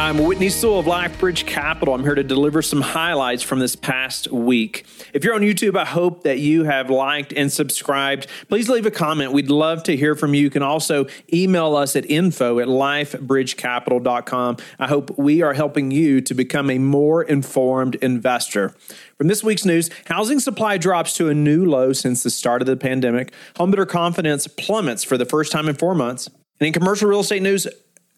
[0.00, 1.92] I'm Whitney Sewell of LifeBridge Capital.
[1.92, 4.86] I'm here to deliver some highlights from this past week.
[5.12, 8.26] If you're on YouTube, I hope that you have liked and subscribed.
[8.48, 9.32] Please leave a comment.
[9.32, 10.40] We'd love to hear from you.
[10.40, 14.56] You can also email us at info at lifebridgecapital.com.
[14.78, 18.70] I hope we are helping you to become a more informed investor.
[19.18, 22.66] From this week's news, housing supply drops to a new low since the start of
[22.66, 23.34] the pandemic.
[23.56, 26.26] Homebuilder confidence plummets for the first time in four months.
[26.58, 27.66] And in commercial real estate news,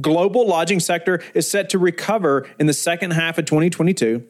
[0.00, 4.24] global lodging sector is set to recover in the second half of 2022.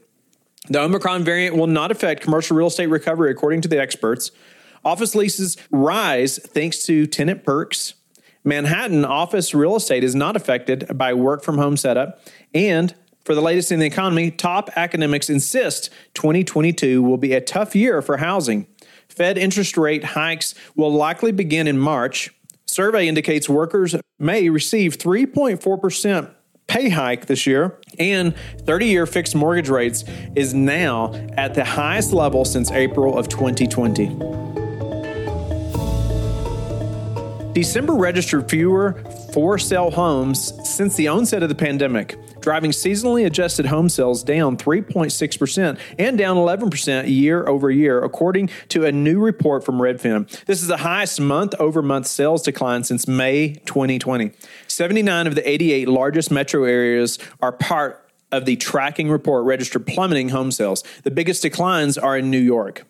[0.69, 4.31] The Omicron variant will not affect commercial real estate recovery, according to the experts.
[4.85, 7.95] Office leases rise thanks to tenant perks.
[8.45, 12.21] Manhattan office real estate is not affected by work from home setup.
[12.55, 17.75] And for the latest in the economy, top academics insist 2022 will be a tough
[17.75, 18.69] year for housing.
[19.09, 22.33] Fed interest rate hikes will likely begin in March.
[22.69, 26.33] Survey indicates workers may receive 3.4%
[26.67, 28.35] pay hike this year, and
[28.67, 30.05] 30 year fixed mortgage rates
[30.35, 34.07] is now at the highest level since April of 2020.
[37.53, 39.03] December registered fewer
[39.37, 44.57] for sale homes since the onset of the pandemic driving seasonally adjusted home sales down
[44.57, 50.27] 3.6% and down 11% year over year, according to a new report from Redfin.
[50.47, 54.33] This is the highest month over month sales decline since May 2020.
[54.69, 60.31] 79 of the 88 largest metro areas are part of the tracking report registered plummeting
[60.31, 60.83] home sales.
[61.03, 62.87] The biggest declines are in New York.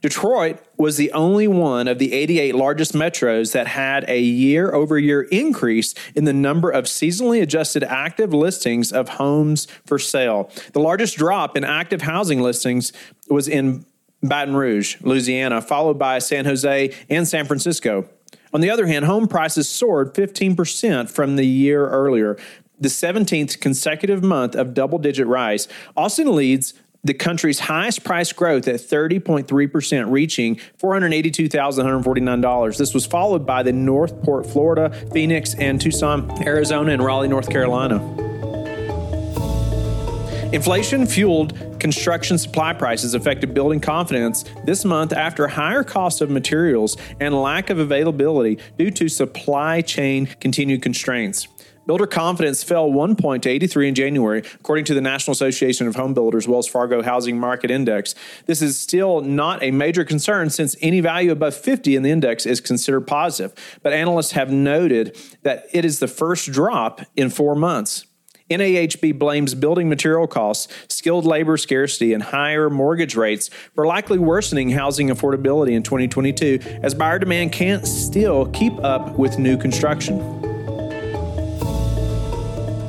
[0.00, 4.98] Detroit was the only one of the 88 largest metros that had a year over
[4.98, 10.50] year increase in the number of seasonally adjusted active listings of homes for sale.
[10.72, 12.92] The largest drop in active housing listings
[13.28, 13.84] was in
[14.22, 18.08] Baton Rouge, Louisiana, followed by San Jose and San Francisco.
[18.52, 22.36] On the other hand, home prices soared 15% from the year earlier,
[22.80, 25.68] the 17th consecutive month of double digit rise.
[25.96, 32.76] Austin leads the country's highest price growth at 30.3%, reaching $482,149.
[32.76, 37.96] This was followed by the Northport, Florida, Phoenix, and Tucson, Arizona, and Raleigh, North Carolina.
[40.50, 46.96] Inflation fueled construction supply prices affected building confidence this month after higher costs of materials
[47.20, 51.48] and lack of availability due to supply chain continued constraints.
[51.88, 55.96] Builder confidence fell one point to 83 in January, according to the National Association of
[55.96, 58.14] Home Builders Wells Fargo Housing Market Index.
[58.44, 62.44] This is still not a major concern since any value above 50 in the index
[62.44, 63.54] is considered positive.
[63.82, 68.04] But analysts have noted that it is the first drop in four months.
[68.50, 74.68] NAHB blames building material costs, skilled labor scarcity, and higher mortgage rates for likely worsening
[74.68, 80.57] housing affordability in 2022 as buyer demand can't still keep up with new construction.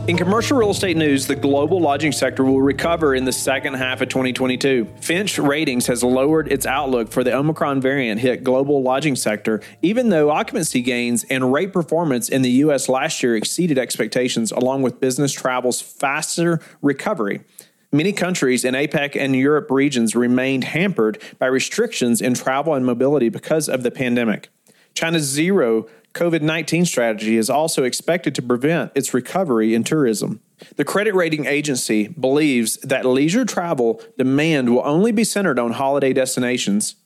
[0.09, 4.01] In commercial real estate news, the global lodging sector will recover in the second half
[4.01, 4.87] of 2022.
[4.99, 10.09] Fitch Ratings has lowered its outlook for the Omicron variant hit global lodging sector, even
[10.09, 12.89] though occupancy gains and rate performance in the U.S.
[12.89, 17.41] last year exceeded expectations, along with business travel's faster recovery.
[17.91, 23.29] Many countries in APEC and Europe regions remained hampered by restrictions in travel and mobility
[23.29, 24.49] because of the pandemic.
[24.99, 30.41] China's zero COVID 19 strategy is also expected to prevent its recovery in tourism.
[30.75, 36.11] The credit rating agency believes that leisure travel demand will only be centered on holiday
[36.11, 36.97] destinations,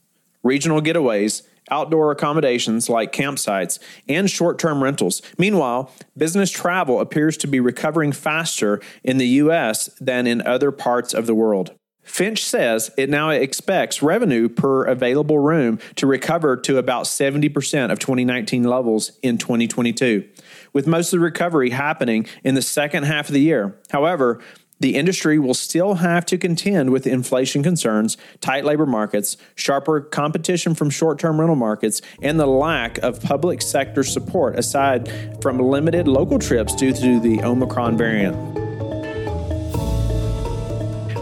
[0.41, 3.77] regional getaways, outdoor accommodations like campsites,
[4.09, 5.21] and short term rentals.
[5.37, 9.91] Meanwhile, business travel appears to be recovering faster in the U.S.
[10.01, 11.75] than in other parts of the world.
[12.03, 17.99] Fitch says it now expects revenue per available room to recover to about 70% of
[17.99, 20.27] 2019 levels in 2022,
[20.73, 23.79] with most of the recovery happening in the second half of the year.
[23.89, 24.41] However,
[24.79, 30.75] the industry will still have to contend with inflation concerns, tight labor markets, sharper competition
[30.75, 35.09] from short term rental markets, and the lack of public sector support aside
[35.41, 38.35] from limited local trips due to the Omicron variant.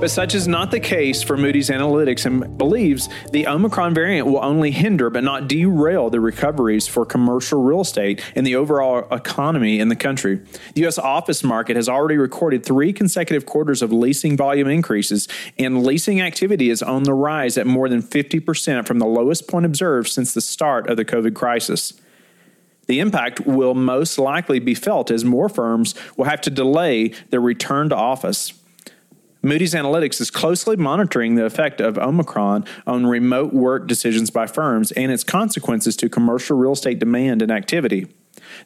[0.01, 4.43] But such is not the case for Moody's Analytics and believes the Omicron variant will
[4.43, 9.79] only hinder but not derail the recoveries for commercial real estate and the overall economy
[9.79, 10.37] in the country.
[10.73, 10.97] The U.S.
[10.97, 15.27] office market has already recorded three consecutive quarters of leasing volume increases,
[15.59, 19.67] and leasing activity is on the rise at more than 50% from the lowest point
[19.67, 21.93] observed since the start of the COVID crisis.
[22.87, 27.39] The impact will most likely be felt as more firms will have to delay their
[27.39, 28.53] return to office.
[29.43, 34.91] Moody's Analytics is closely monitoring the effect of Omicron on remote work decisions by firms
[34.91, 38.07] and its consequences to commercial real estate demand and activity.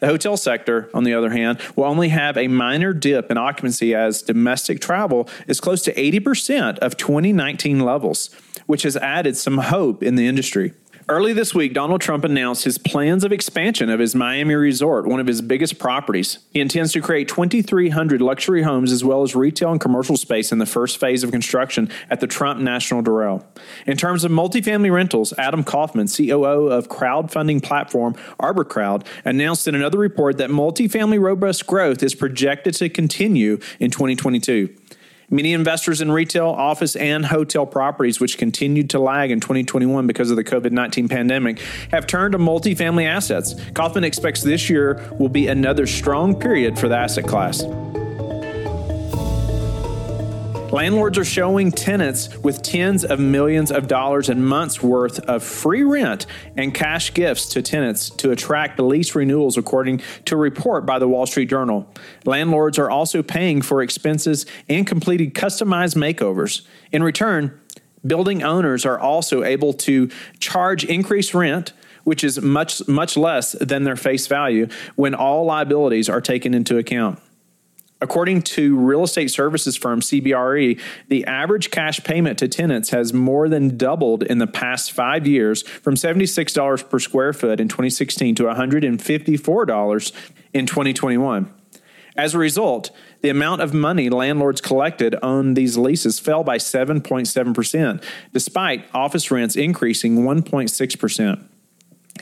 [0.01, 3.95] The hotel sector, on the other hand, will only have a minor dip in occupancy
[3.95, 8.30] as domestic travel is close to 80% of 2019 levels,
[8.66, 10.74] which has added some hope in the industry.
[11.07, 15.19] Early this week, Donald Trump announced his plans of expansion of his Miami resort, one
[15.19, 16.40] of his biggest properties.
[16.50, 20.57] He intends to create 2,300 luxury homes as well as retail and commercial space in
[20.57, 23.46] the first phase of construction at the Trump National Doral.
[23.86, 30.00] In terms of multifamily rentals, Adam Kaufman, COO of crowdfunding platform ArborCrowd, announced in another
[30.00, 34.75] report that multifamily robust growth is projected to continue in 2022.
[35.30, 40.30] Many investors in retail, office, and hotel properties, which continued to lag in 2021 because
[40.30, 41.60] of the COVID 19 pandemic,
[41.92, 43.56] have turned to multifamily assets.
[43.74, 47.63] Kaufman expects this year will be another strong period for the asset class.
[50.75, 55.83] Landlords are showing tenants with tens of millions of dollars and months worth of free
[55.83, 56.25] rent
[56.57, 61.07] and cash gifts to tenants to attract lease renewals, according to a report by the
[61.07, 61.88] Wall Street Journal.
[62.25, 66.63] Landlords are also paying for expenses and completing customized makeovers.
[66.92, 67.57] In return,
[68.06, 71.71] building owners are also able to charge increased rent
[72.04, 76.78] which is much much less than their face value when all liabilities are taken into
[76.78, 77.18] account.
[78.06, 83.50] According to real estate services firm CBRE, the average cash payment to tenants has more
[83.50, 88.44] than doubled in the past five years from $76 per square foot in 2016 to
[88.44, 90.12] $154
[90.54, 91.52] in 2021.
[92.16, 92.92] As a result,
[93.22, 99.56] the amount of money landlords collected on these leases fell by 7.7%, despite office rents
[99.56, 101.44] increasing 1.6%.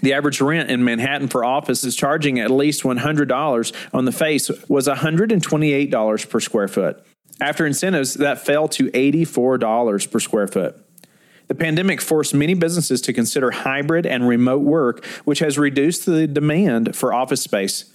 [0.03, 4.85] The average rent in Manhattan for offices charging at least $100 on the face was
[4.85, 7.05] $128 per square foot.
[7.39, 10.75] After incentives, that fell to $84 per square foot.
[11.47, 16.27] The pandemic forced many businesses to consider hybrid and remote work, which has reduced the
[16.27, 17.85] demand for office space.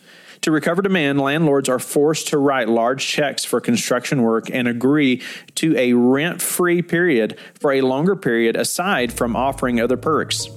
[0.43, 5.21] To recover demand, landlords are forced to write large checks for construction work and agree
[5.57, 10.49] to a rent free period for a longer period aside from offering other perks.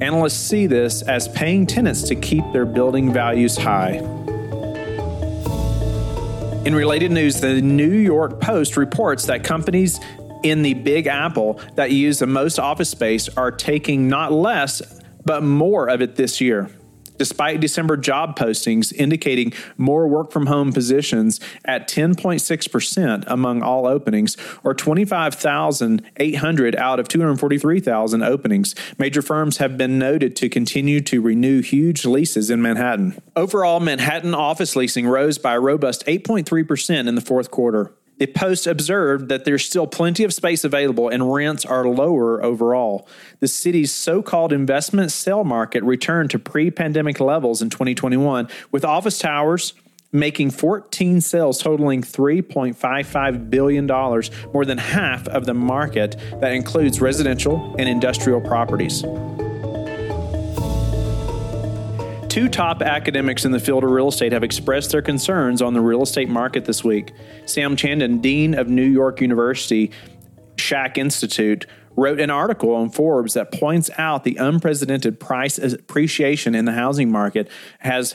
[0.00, 3.96] Analysts see this as paying tenants to keep their building values high.
[6.64, 10.00] In related news, the New York Post reports that companies
[10.42, 14.80] in the Big Apple that use the most office space are taking not less,
[15.26, 16.70] but more of it this year
[17.20, 24.38] despite December job postings indicating more work from home positions at 10.6% among all openings,
[24.64, 28.74] or 25,800 out of 243,000 openings.
[28.96, 33.20] Major firms have been noted to continue to renew huge leases in Manhattan.
[33.36, 37.92] Overall, Manhattan office leasing rose by a robust 8.3% in the fourth quarter.
[38.20, 43.08] The Post observed that there's still plenty of space available and rents are lower overall.
[43.40, 48.84] The city's so called investment sale market returned to pre pandemic levels in 2021, with
[48.84, 49.72] office towers
[50.12, 53.86] making 14 sales totaling $3.55 billion,
[54.52, 59.02] more than half of the market that includes residential and industrial properties.
[62.30, 65.80] Two top academics in the field of real estate have expressed their concerns on the
[65.80, 67.10] real estate market this week.
[67.44, 69.90] Sam Chandan, Dean of New York University
[70.54, 71.66] Schack Institute,
[71.96, 77.10] wrote an article on Forbes that points out the unprecedented price appreciation in the housing
[77.10, 77.50] market
[77.80, 78.14] has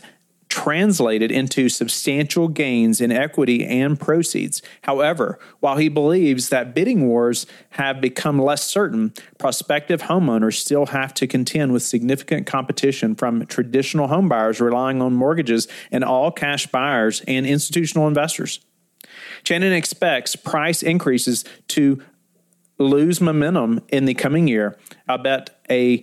[0.56, 4.62] translated into substantial gains in equity and proceeds.
[4.84, 11.14] However, while he believes that bidding wars have become less certain, prospective homeowners still have
[11.16, 17.22] to contend with significant competition from traditional homebuyers relying on mortgages and all cash buyers
[17.28, 18.62] and institutional investors.
[19.44, 22.02] Chandan expects price increases to
[22.78, 24.78] lose momentum in the coming year.
[25.06, 26.02] I bet a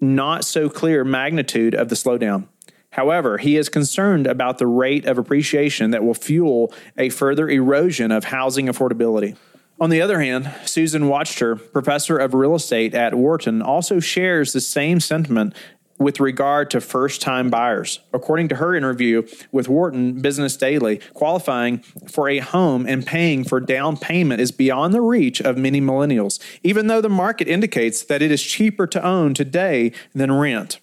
[0.00, 2.48] not so clear magnitude of the slowdown.
[2.90, 8.10] However, he is concerned about the rate of appreciation that will fuel a further erosion
[8.10, 9.36] of housing affordability.
[9.78, 14.60] On the other hand, Susan Wachter, professor of real estate at Wharton, also shares the
[14.60, 15.54] same sentiment
[15.98, 18.00] with regard to first time buyers.
[18.12, 21.78] According to her interview with Wharton Business Daily, qualifying
[22.08, 26.38] for a home and paying for down payment is beyond the reach of many millennials,
[26.62, 30.80] even though the market indicates that it is cheaper to own today than rent.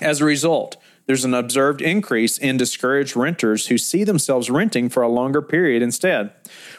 [0.00, 5.02] As a result, there's an observed increase in discouraged renters who see themselves renting for
[5.02, 6.32] a longer period instead.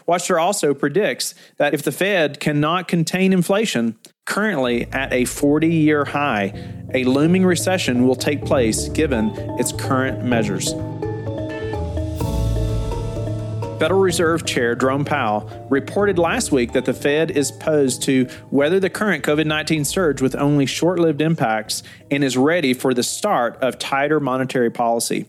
[0.07, 6.05] Wachter also predicts that if the Fed cannot contain inflation, currently at a 40 year
[6.05, 6.53] high,
[6.93, 10.73] a looming recession will take place given its current measures.
[13.79, 18.79] Federal Reserve Chair Jerome Powell reported last week that the Fed is posed to weather
[18.79, 23.03] the current COVID 19 surge with only short lived impacts and is ready for the
[23.03, 25.27] start of tighter monetary policy.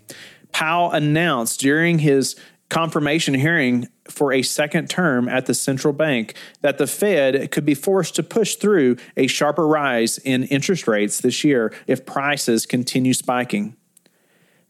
[0.51, 2.37] Powell announced during his
[2.71, 7.75] confirmation hearing for a second term at the central bank that the Fed could be
[7.75, 13.13] forced to push through a sharper rise in interest rates this year if prices continue
[13.13, 13.77] spiking.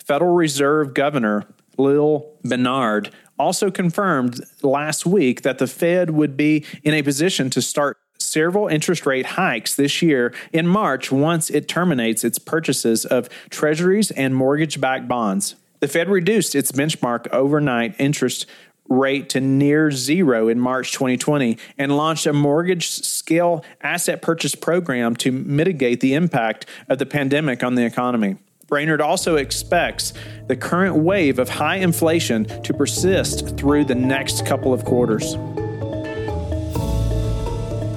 [0.04, 6.94] Federal Reserve Governor Lael Brainard also confirmed last week that the Fed would be in
[6.94, 12.24] a position to start several interest rate hikes this year in March once it terminates
[12.24, 15.54] its purchases of treasuries and mortgage backed bonds.
[15.80, 18.46] The Fed reduced its benchmark overnight interest
[18.88, 25.14] rate to near zero in March 2020 and launched a mortgage scale asset purchase program
[25.16, 28.36] to mitigate the impact of the pandemic on the economy.
[28.68, 30.12] Brainard also expects
[30.46, 35.36] the current wave of high inflation to persist through the next couple of quarters.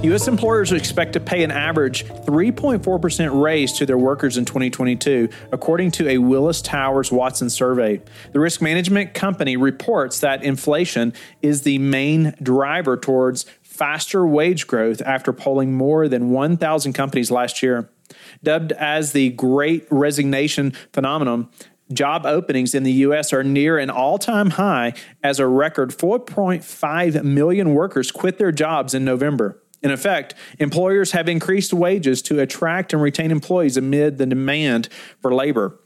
[0.02, 0.26] U.S.
[0.26, 6.08] employers expect to pay an average 3.4% raise to their workers in 2022, according to
[6.08, 8.00] a Willis Towers Watson survey.
[8.32, 11.12] The risk management company reports that inflation
[11.42, 17.62] is the main driver towards faster wage growth after polling more than 1,000 companies last
[17.62, 17.88] year.
[18.42, 21.48] Dubbed as the Great Resignation phenomenon,
[21.92, 23.32] job openings in the U.S.
[23.32, 28.94] are near an all time high as a record 4.5 million workers quit their jobs
[28.94, 29.58] in November.
[29.82, 34.88] In effect, employers have increased wages to attract and retain employees amid the demand
[35.20, 35.78] for labor.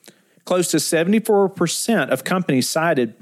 [0.45, 3.15] Close to 74% of companies cited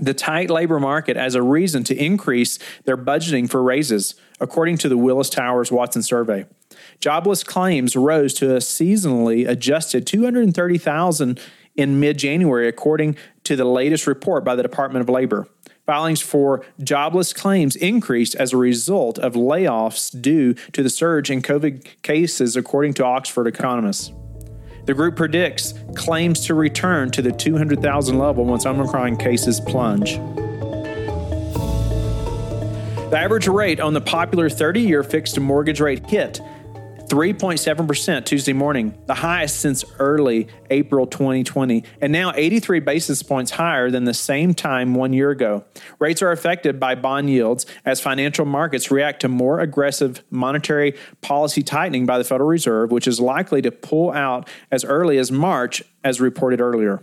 [0.00, 4.88] the tight labor market as a reason to increase their budgeting for raises, according to
[4.88, 6.44] the Willis Towers Watson survey.
[7.00, 11.40] Jobless claims rose to a seasonally adjusted 230,000
[11.74, 15.48] in mid January, according to the latest report by the Department of Labor.
[15.86, 21.40] Filings for jobless claims increased as a result of layoffs due to the surge in
[21.40, 24.12] COVID cases, according to Oxford economists.
[24.84, 30.16] The group predicts claims to return to the 200,000 level once Omicron cases plunge.
[33.10, 36.40] The average rate on the popular 30 year fixed mortgage rate hit
[37.10, 43.90] 3.7% Tuesday morning, the highest since early April 2020, and now 83 basis points higher
[43.90, 45.64] than the same time one year ago.
[45.98, 51.64] Rates are affected by bond yields as financial markets react to more aggressive monetary policy
[51.64, 55.82] tightening by the Federal Reserve, which is likely to pull out as early as March,
[56.04, 57.02] as reported earlier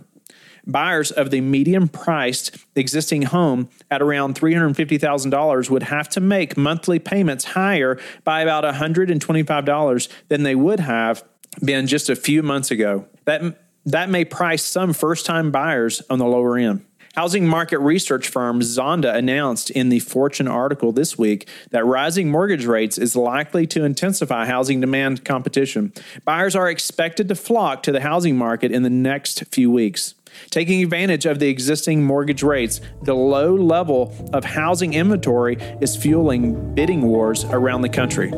[0.68, 6.98] buyers of the medium priced existing home at around $350,000 would have to make monthly
[6.98, 11.24] payments higher by about $125 than they would have
[11.64, 13.06] been just a few months ago.
[13.24, 16.84] That, that may price some first time buyers on the lower end.
[17.14, 22.64] Housing market research firm Zonda announced in the Fortune article this week that rising mortgage
[22.64, 25.92] rates is likely to intensify housing demand competition.
[26.24, 30.14] Buyers are expected to flock to the housing market in the next few weeks.
[30.50, 36.74] Taking advantage of the existing mortgage rates, the low level of housing inventory is fueling
[36.74, 38.32] bidding wars around the country.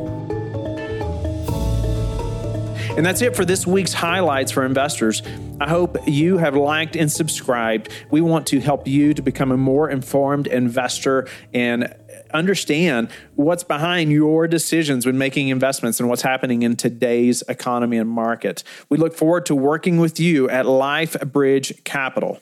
[2.96, 5.22] And that's it for this week's highlights for investors.
[5.60, 7.88] I hope you have liked and subscribed.
[8.10, 11.94] We want to help you to become a more informed investor and
[12.32, 18.08] understand what's behind your decisions when making investments and what's happening in today's economy and
[18.08, 18.62] market.
[18.88, 22.40] We look forward to working with you at LifeBridge Capital.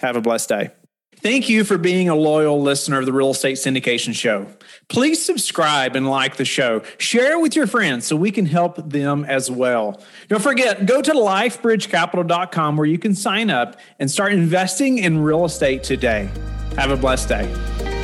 [0.00, 0.70] Have a blessed day.
[1.20, 4.46] Thank you for being a loyal listener of the Real Estate Syndication Show.
[4.88, 6.82] Please subscribe and like the show.
[6.98, 10.00] Share it with your friends so we can help them as well.
[10.28, 15.44] Don't forget, go to lifebridgecapital.com where you can sign up and start investing in real
[15.44, 16.30] estate today.
[16.76, 17.97] Have a blessed day.